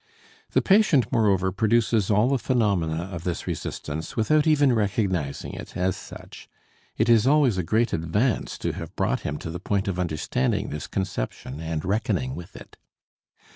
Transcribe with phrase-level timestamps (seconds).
[0.53, 5.95] The patient, moreover, produces all the phenomena of this resistance without even recognizing it as
[5.95, 6.49] such;
[6.97, 10.69] it is always a great advance to have brought him to the point of understanding
[10.69, 12.77] this conception and reckoning with it.